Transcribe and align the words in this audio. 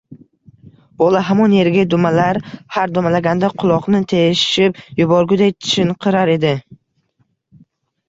Bola 1.01 1.19
hamon 1.27 1.53
yerga 1.55 1.83
dumalar, 1.91 2.39
har 2.79 2.95
dumalaganda 2.97 3.53
quloqni 3.65 4.03
teshib 4.15 4.83
yuborgudek 5.05 5.71
chinqirar 5.77 6.37
edi. 6.41 6.59